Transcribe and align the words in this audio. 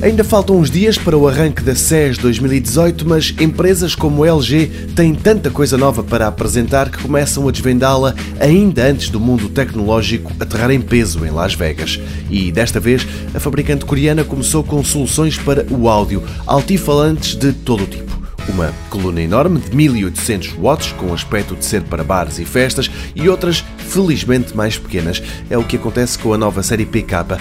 Ainda 0.00 0.22
faltam 0.22 0.56
uns 0.56 0.70
dias 0.70 0.96
para 0.96 1.18
o 1.18 1.26
arranque 1.26 1.60
da 1.60 1.74
SES 1.74 2.18
2018, 2.18 3.06
mas 3.06 3.34
empresas 3.40 3.96
como 3.96 4.22
a 4.22 4.28
LG 4.28 4.70
têm 4.94 5.12
tanta 5.12 5.50
coisa 5.50 5.76
nova 5.76 6.04
para 6.04 6.28
apresentar 6.28 6.88
que 6.88 7.02
começam 7.02 7.48
a 7.48 7.50
desvendá-la 7.50 8.14
ainda 8.38 8.86
antes 8.86 9.08
do 9.08 9.18
mundo 9.18 9.48
tecnológico 9.48 10.32
aterrar 10.38 10.70
em 10.70 10.80
peso 10.80 11.26
em 11.26 11.30
Las 11.30 11.54
Vegas. 11.54 12.00
E 12.30 12.52
desta 12.52 12.78
vez, 12.78 13.04
a 13.34 13.40
fabricante 13.40 13.84
coreana 13.84 14.22
começou 14.22 14.62
com 14.62 14.84
soluções 14.84 15.36
para 15.36 15.66
o 15.68 15.88
áudio, 15.88 16.22
altifalantes 16.46 17.34
de 17.34 17.52
todo 17.52 17.82
o 17.82 17.86
tipo. 17.86 18.17
Uma 18.48 18.72
coluna 18.88 19.20
enorme 19.20 19.60
de 19.60 19.74
1800 19.76 20.54
watts, 20.58 20.92
com 20.92 21.12
aspecto 21.12 21.54
de 21.54 21.64
ser 21.64 21.82
para 21.82 22.02
bares 22.02 22.38
e 22.38 22.44
festas, 22.44 22.90
e 23.14 23.28
outras 23.28 23.64
felizmente 23.88 24.56
mais 24.56 24.78
pequenas. 24.78 25.22
É 25.48 25.56
o 25.56 25.64
que 25.64 25.76
acontece 25.76 26.18
com 26.18 26.32
a 26.32 26.38
nova 26.38 26.62
série 26.62 26.86
PK. 26.86 27.16
A 27.16 27.38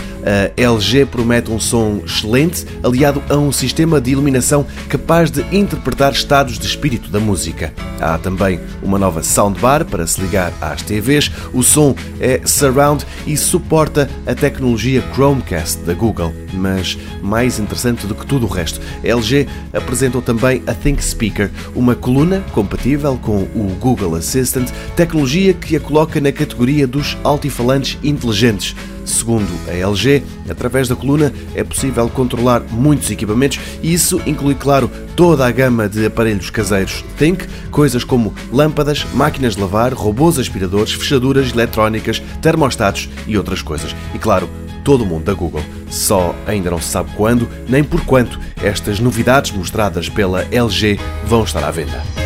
LG 0.55 1.05
promete 1.05 1.51
um 1.51 1.59
som 1.59 2.01
excelente, 2.05 2.65
aliado 2.83 3.21
a 3.29 3.35
um 3.35 3.51
sistema 3.51 3.99
de 3.99 4.11
iluminação 4.11 4.65
capaz 4.87 5.29
de 5.29 5.43
interpretar 5.55 6.11
estados 6.13 6.57
de 6.57 6.65
espírito 6.65 7.09
da 7.09 7.19
música. 7.19 7.73
Há 7.99 8.17
também 8.17 8.59
uma 8.81 8.99
nova 8.99 9.23
soundbar 9.23 9.85
para 9.85 10.05
se 10.05 10.21
ligar 10.21 10.53
às 10.61 10.81
TVs. 10.81 11.31
O 11.53 11.63
som 11.63 11.95
é 12.19 12.41
surround 12.45 13.05
e 13.25 13.35
suporta 13.35 14.09
a 14.25 14.35
tecnologia 14.35 15.03
Chromecast 15.13 15.79
da 15.79 15.93
Google. 15.93 16.33
Mas 16.53 16.97
mais 17.21 17.59
interessante 17.59 18.07
do 18.07 18.15
que 18.15 18.25
tudo 18.25 18.45
o 18.45 18.49
resto, 18.49 18.79
a 19.03 19.07
LG 19.07 19.47
apresentou 19.73 20.21
também 20.21 20.63
a 20.65 20.73
Think 20.97 21.03
Speaker, 21.03 21.51
uma 21.75 21.95
coluna 21.95 22.43
compatível 22.51 23.17
com 23.21 23.43
o 23.43 23.75
Google 23.79 24.15
Assistant, 24.15 24.69
tecnologia 24.95 25.53
que 25.53 25.75
a 25.75 25.79
coloca 25.79 26.19
na 26.19 26.31
categoria 26.31 26.87
dos 26.87 27.17
altifalantes 27.23 27.97
inteligentes. 28.03 28.75
Segundo 29.05 29.47
a 29.69 29.73
LG, 29.73 30.21
através 30.49 30.87
da 30.87 30.95
coluna 30.95 31.31
é 31.55 31.63
possível 31.63 32.09
controlar 32.09 32.61
muitos 32.69 33.09
equipamentos 33.09 33.59
e 33.81 33.93
isso 33.93 34.21
inclui, 34.25 34.55
claro, 34.55 34.91
toda 35.15 35.47
a 35.47 35.51
gama 35.51 35.87
de 35.87 36.05
aparelhos 36.05 36.49
caseiros 36.49 37.05
Think, 37.17 37.47
coisas 37.71 38.03
como 38.03 38.33
lâmpadas, 38.51 39.05
máquinas 39.13 39.55
de 39.55 39.61
lavar, 39.61 39.93
robôs 39.93 40.37
aspiradores, 40.37 40.91
fechaduras 40.91 41.51
eletrónicas, 41.53 42.21
termostatos 42.41 43.09
e 43.25 43.37
outras 43.37 43.61
coisas. 43.61 43.95
E 44.13 44.19
claro, 44.19 44.49
todo 44.87 45.01
o 45.01 45.05
mundo 45.05 45.25
da 45.25 45.33
Google. 45.33 45.61
Só 45.89 46.33
ainda 46.45 46.71
não 46.71 46.79
se 46.79 46.87
sabe 46.87 47.11
quando 47.17 47.49
nem 47.67 47.83
por 47.83 48.05
quanto 48.05 48.39
estas 48.63 49.01
novidades 49.01 49.51
mostradas 49.51 50.07
pela 50.07 50.43
LG 50.43 50.97
vão 51.25 51.43
estar 51.43 51.61
à 51.61 51.69
venda. 51.69 52.16